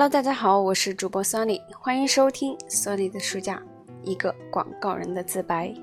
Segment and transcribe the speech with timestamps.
[0.00, 3.60] Hello，大家好，我是主播 Sunny，欢迎收听 Sunny 的书架，
[4.04, 5.74] 一个广告人的自白。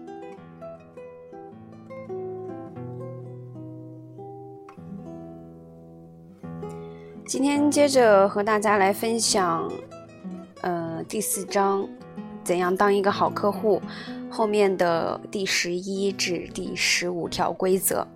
[7.27, 9.69] 今天接着和大家来分享，
[10.61, 11.85] 呃，第四章，
[12.41, 13.81] 怎样当一个好客户，
[14.31, 18.07] 后面的第十一至第十五条规则。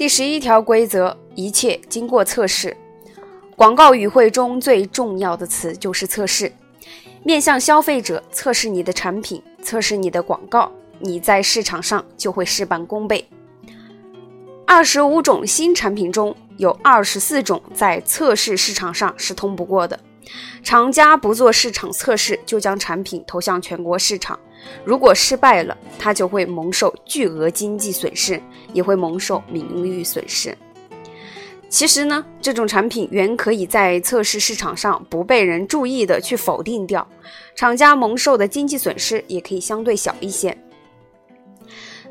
[0.00, 2.74] 第十一条规则：一切经过测试。
[3.54, 6.50] 广告语汇中最重要的词就是测试。
[7.22, 13.28] 面向消费者测试你的产品，测试你的广告，你在市场上就会事半功倍。
[14.66, 20.00] 二十五种新产品中有二十四种在测试市场上是通不过的。
[20.62, 24.40] 厂家不做市场测试就将产品投向全国市场，
[24.84, 28.40] 如果失败了，他就会蒙受巨额经济损失，
[28.72, 30.56] 也会蒙受名誉损失。
[31.68, 37.06] 其实呢，这种产品原可以在测试市场上不被人注意的去否定掉，
[37.54, 40.56] 厂家蒙受的经济损失也可以相对小一些。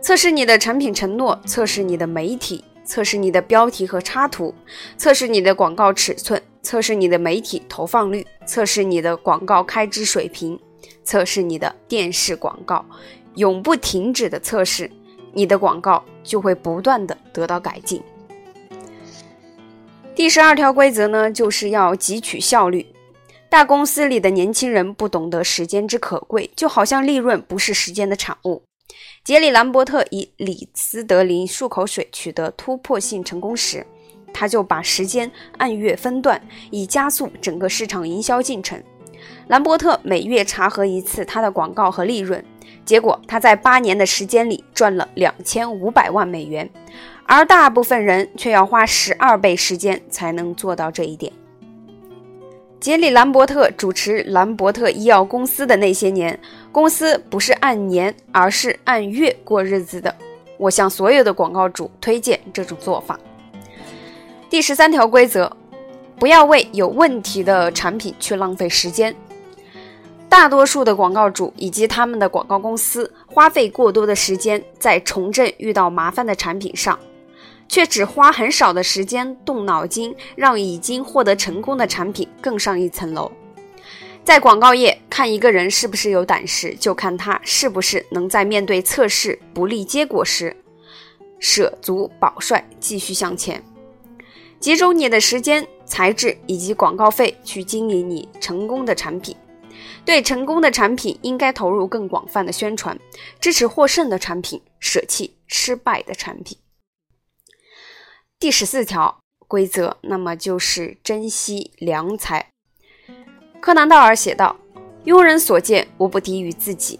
[0.01, 4.55] 测试你的产品承诺，测试你的媒体，测试你的标题和插图，
[4.95, 6.41] 测试你的广告尺寸。
[6.61, 10.59] 测试你的媒体投放率，测试你的广告开支水平，
[11.03, 12.85] 测试你的电视广告，
[13.35, 14.89] 永不停止的测试，
[15.33, 18.01] 你的广告就会不断的得到改进。
[20.15, 22.85] 第十二条规则呢，就是要汲取效率。
[23.49, 28.61] 大公司里的年轻人不懂得时间之可贵，就好像利润不是时间的产物。
[29.23, 33.85] 杰里·兰伯特以李斯德林漱口水取得突破性成功时。
[34.31, 38.81] 他就把时间按月分段，以加速整个市场营销进程。
[39.47, 42.43] 兰伯特每月查核一次他的广告和利润，
[42.85, 46.69] 结果他在八年的时间里赚了两千五百万美元，
[47.25, 51.31] 而大部分人却要花十二倍时间才能做到这一点。
[52.79, 56.39] 杰里·兰伯特主持兰伯特医药公司的那些年，
[56.71, 60.15] 公司不是按年，而是按月过日子的。
[60.57, 63.19] 我向所有的广告主推荐这种做法。
[64.49, 65.55] 第十三条规则：
[66.19, 69.15] 不要为有问题的产品去浪费时间。
[70.27, 76.99] 大多数的广告主以及他们的广告公司花费过多的时间在重振遇到麻烦的产品上，
[77.67, 83.31] 却只花很少的时间动脑筋让已经获得成功的产品更上一层楼。
[84.23, 90.55] 在广告业，看一个人是不是有胆识，就看他是不是能在面对测试不利结果时，
[91.39, 93.63] 舍足保帅，继续向前。
[94.59, 99.35] 集中你的时间、材质以及广告费去经营你成功的产品。
[100.05, 102.97] 对成功的产品，应该投入更广泛的宣传，
[103.39, 106.57] 支持获胜的产品，舍弃失败的产品。
[108.39, 112.47] 第十四条规则，那么就是珍惜良才。
[113.59, 114.55] 柯南道尔写道
[115.05, 116.99] ：“庸人所见，无不低于自己。”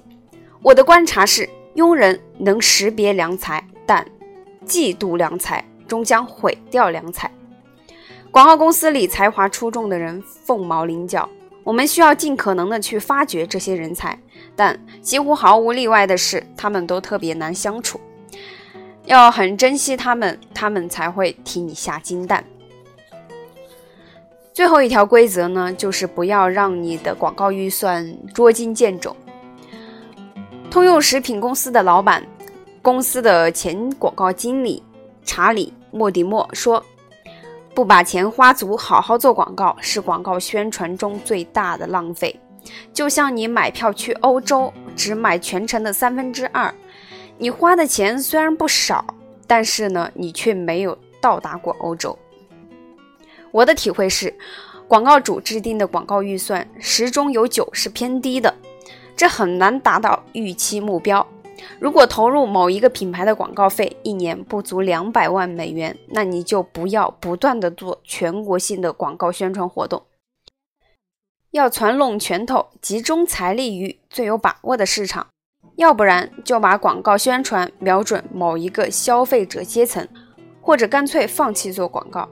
[0.62, 4.06] 我的观察是，庸人能识别良才，但
[4.66, 7.32] 嫉妒良才，终将毁掉良才。
[8.32, 11.28] 广告公司里才华出众的人凤毛麟角，
[11.64, 14.18] 我们需要尽可能的去发掘这些人才，
[14.56, 18.00] 但几乎毫无例外的是，他们都特别难相处，
[19.06, 22.46] 要很珍惜他们，他们才会替你下金蛋。
[24.54, 29.16] 最后一条规则呢，就是不要让你的广告预算捉襟见肘。
[30.70, 32.24] 通用食品公司的老板，
[32.82, 34.84] 公司的前广告经理
[35.24, 36.86] 查理·莫迪莫说。
[37.80, 42.38] 不把钱花足，好好做广告，是广告宣传中最大的浪费。
[42.92, 46.76] 就像你买票去欧洲，只买全程的三分之二，
[47.38, 49.06] 你花的钱虽然不少，
[49.48, 52.20] 但是呢，你却没有到达过欧洲。
[53.50, 54.38] 我的体会是，
[54.86, 58.54] 广告主制定的广告预算十中有九是偏低的，
[59.16, 61.26] 这很难达到预期目标。
[61.80, 70.04] 如果投入某一个品牌的广告费一年不足两百万美元，那你就不要不断的做全国性的广告宣传活动，
[71.52, 75.28] 要攒拢拳头，集中财力于最有把握的市场，
[75.78, 80.06] 要不然就把广告宣传瞄准某一个消费者阶层，
[80.62, 82.28] 或者干脆放弃做广告。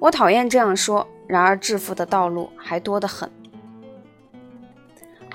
[0.00, 3.30] 我讨厌这样说，然而致富的道路还多得很。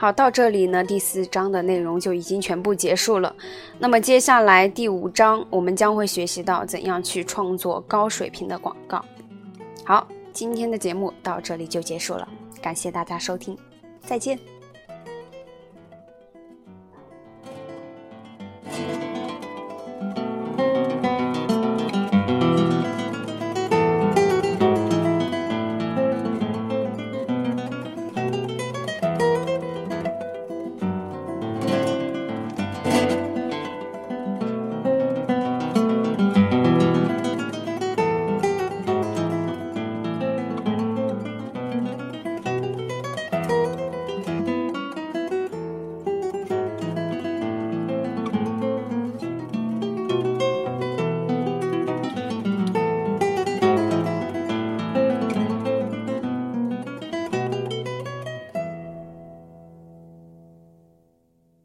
[0.06, 3.36] 好，到这里呢，第四章的内容就已经全部结束了。
[3.80, 9.04] 那么接下来第五章，我们将会学习到怎样去创作高水平的广告。
[9.84, 12.28] 好，今天的节目到这里就结束了，
[12.62, 13.58] 感谢大家收听，
[14.06, 14.38] 再见。